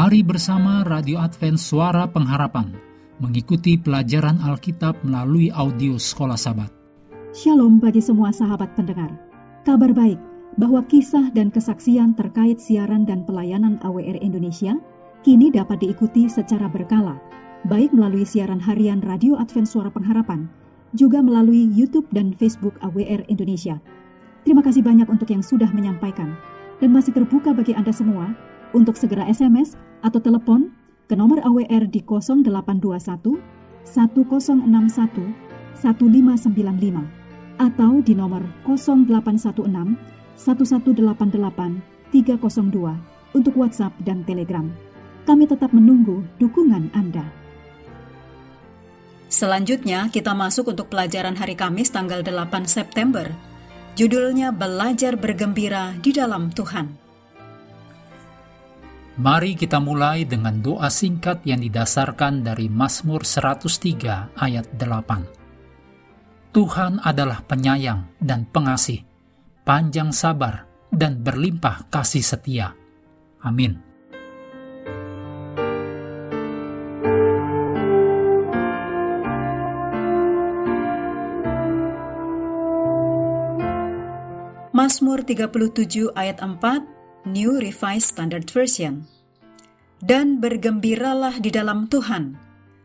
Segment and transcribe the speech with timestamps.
[0.00, 2.72] Mari bersama Radio Advent Suara Pengharapan
[3.20, 6.72] mengikuti pelajaran Alkitab melalui audio Sekolah Sabat.
[7.36, 9.12] Shalom bagi semua sahabat pendengar.
[9.60, 10.16] Kabar baik
[10.56, 14.72] bahwa kisah dan kesaksian terkait siaran dan pelayanan AWR Indonesia
[15.20, 17.20] kini dapat diikuti secara berkala,
[17.68, 20.48] baik melalui siaran harian Radio Advent Suara Pengharapan,
[20.96, 23.76] juga melalui YouTube dan Facebook AWR Indonesia.
[24.48, 26.40] Terima kasih banyak untuk yang sudah menyampaikan
[26.80, 28.32] dan masih terbuka bagi Anda semua
[28.76, 30.72] untuk segera SMS atau telepon
[31.10, 33.40] ke nomor AWR di 0821
[33.84, 35.50] 1061
[35.80, 37.20] 1595
[37.60, 39.66] atau di nomor 0816
[40.38, 44.66] 1188 302 untuk WhatsApp dan Telegram.
[45.28, 47.22] Kami tetap menunggu dukungan Anda.
[49.30, 53.30] Selanjutnya kita masuk untuk pelajaran hari Kamis tanggal 8 September.
[53.94, 57.09] Judulnya Belajar Bergembira di dalam Tuhan.
[59.18, 66.54] Mari kita mulai dengan doa singkat yang didasarkan dari Mazmur 103 ayat 8.
[66.54, 69.02] Tuhan adalah penyayang dan pengasih,
[69.66, 70.62] panjang sabar,
[70.94, 72.70] dan berlimpah kasih setia.
[73.42, 73.82] Amin.
[84.70, 89.04] Mazmur 37 ayat 4 New Revised Standard Version.
[90.00, 92.32] Dan bergembiralah di dalam Tuhan,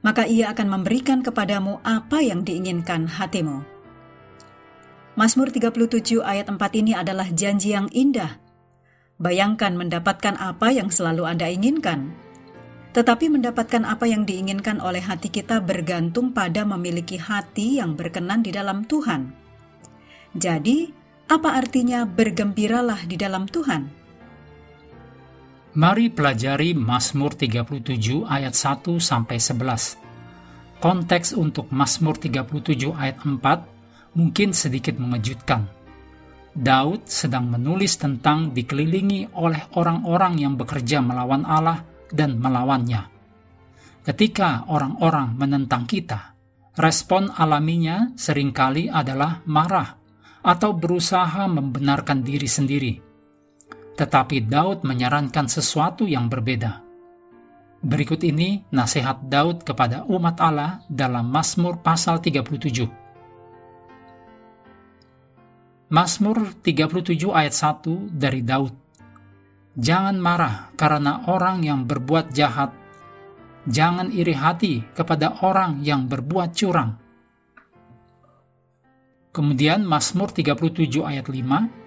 [0.00, 3.60] maka ia akan memberikan kepadamu apa yang diinginkan hatimu.
[5.20, 8.40] Mazmur 37 ayat 4 ini adalah janji yang indah.
[9.20, 12.16] Bayangkan mendapatkan apa yang selalu Anda inginkan.
[12.96, 18.48] Tetapi mendapatkan apa yang diinginkan oleh hati kita bergantung pada memiliki hati yang berkenan di
[18.48, 19.28] dalam Tuhan.
[20.32, 20.88] Jadi,
[21.28, 24.01] apa artinya bergembiralah di dalam Tuhan?
[25.72, 30.84] Mari pelajari Mazmur 37 ayat 1 sampai 11.
[30.84, 33.40] Konteks untuk Mazmur 37 ayat 4
[34.12, 35.64] mungkin sedikit mengejutkan.
[36.52, 41.80] Daud sedang menulis tentang dikelilingi oleh orang-orang yang bekerja melawan Allah
[42.12, 43.08] dan melawannya.
[44.04, 46.36] Ketika orang-orang menentang kita,
[46.76, 49.88] respon alaminya sering kali adalah marah
[50.44, 53.11] atau berusaha membenarkan diri sendiri
[53.96, 56.80] tetapi Daud menyarankan sesuatu yang berbeda.
[57.82, 62.86] Berikut ini nasihat Daud kepada umat Allah dalam Mazmur pasal 37.
[65.90, 68.72] Mazmur 37 ayat 1 dari Daud.
[69.74, 72.70] Jangan marah karena orang yang berbuat jahat.
[73.66, 77.02] Jangan iri hati kepada orang yang berbuat curang.
[79.34, 81.81] Kemudian Mazmur 37 ayat 5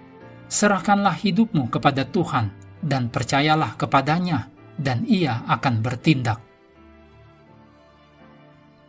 [0.48, 2.54] serahkanlah hidupmu kepada Tuhan
[2.86, 6.40] dan percayalah kepadanya, dan ia akan bertindak.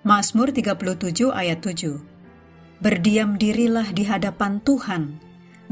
[0.06, 1.98] Mazmur 37 ayat 7
[2.76, 5.16] Berdiam dirilah di hadapan Tuhan,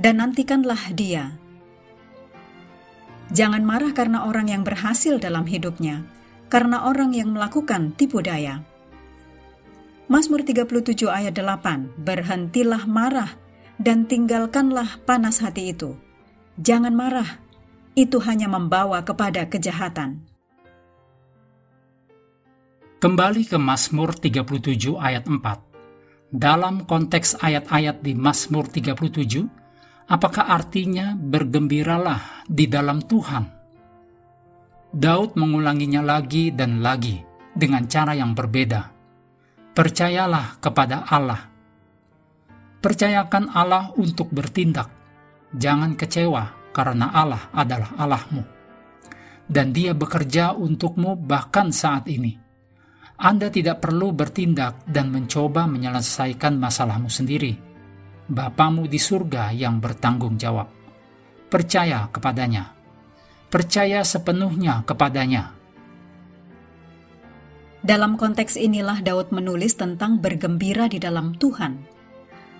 [0.00, 1.36] dan nantikanlah dia.
[3.28, 6.08] Jangan marah karena orang yang berhasil dalam hidupnya,
[6.48, 8.64] karena orang yang melakukan tipu daya.
[10.08, 13.32] Mazmur 37 ayat 8 Berhentilah marah
[13.84, 15.92] dan tinggalkanlah panas hati itu.
[16.56, 17.28] Jangan marah,
[17.92, 20.24] itu hanya membawa kepada kejahatan.
[22.96, 26.32] Kembali ke Mazmur 37 ayat 4.
[26.32, 33.44] Dalam konteks ayat-ayat di Mazmur 37, apakah artinya bergembiralah di dalam Tuhan?
[34.94, 37.20] Daud mengulanginya lagi dan lagi
[37.52, 38.88] dengan cara yang berbeda.
[39.76, 41.53] Percayalah kepada Allah
[42.84, 44.92] Percayakan Allah untuk bertindak.
[45.56, 48.44] Jangan kecewa karena Allah adalah Allahmu.
[49.48, 52.36] Dan dia bekerja untukmu bahkan saat ini.
[53.16, 57.56] Anda tidak perlu bertindak dan mencoba menyelesaikan masalahmu sendiri.
[58.28, 60.68] Bapamu di surga yang bertanggung jawab.
[61.48, 62.68] Percaya kepadanya.
[63.48, 65.56] Percaya sepenuhnya kepadanya.
[67.80, 71.94] Dalam konteks inilah Daud menulis tentang bergembira di dalam Tuhan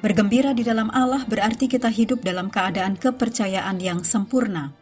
[0.04, 4.76] Bergembira di dalam Allah berarti kita hidup dalam keadaan kepercayaan yang sempurna.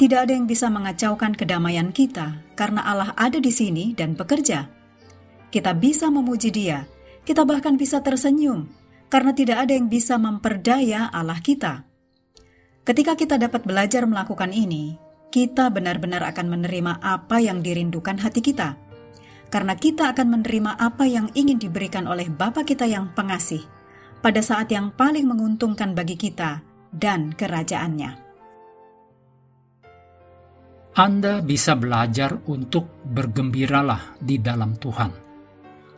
[0.00, 4.64] Tidak ada yang bisa mengacaukan kedamaian kita karena Allah ada di sini dan bekerja.
[5.52, 6.88] Kita bisa memuji Dia,
[7.28, 8.64] kita bahkan bisa tersenyum
[9.12, 11.84] karena tidak ada yang bisa memperdaya Allah kita.
[12.88, 14.96] Ketika kita dapat belajar melakukan ini,
[15.28, 18.80] kita benar-benar akan menerima apa yang dirindukan hati kita.
[19.52, 23.79] Karena kita akan menerima apa yang ingin diberikan oleh Bapa kita yang pengasih
[24.20, 26.60] pada saat yang paling menguntungkan bagi kita
[26.92, 28.28] dan kerajaannya.
[31.00, 35.12] Anda bisa belajar untuk bergembiralah di dalam Tuhan.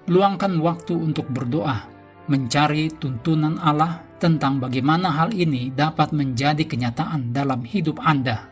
[0.06, 1.90] Luangkan waktu untuk berdoa,
[2.30, 8.46] mencari tuntunan Allah tentang bagaimana hal ini dapat menjadi kenyataan dalam hidup Anda.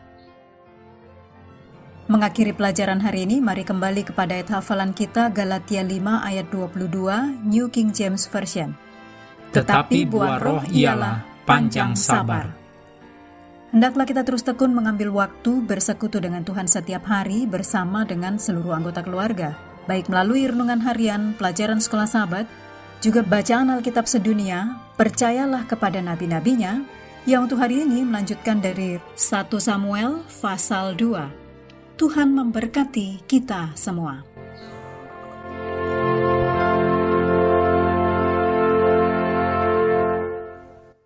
[2.11, 7.71] Mengakhiri pelajaran hari ini, mari kembali kepada ayat hafalan kita Galatia 5 ayat 22 New
[7.71, 8.90] King James Version.
[9.51, 12.55] Tetapi buah roh ialah panjang sabar.
[13.71, 18.99] Hendaklah kita terus tekun mengambil waktu bersekutu dengan Tuhan setiap hari bersama dengan seluruh anggota
[18.99, 19.55] keluarga,
[19.87, 22.47] baik melalui renungan harian, pelajaran sekolah sahabat,
[22.99, 26.83] juga bacaan Alkitab sedunia, percayalah kepada nabi-nabinya,
[27.27, 29.19] yang untuk hari ini melanjutkan dari 1
[29.59, 31.95] Samuel pasal 2.
[31.99, 34.30] Tuhan memberkati kita semua.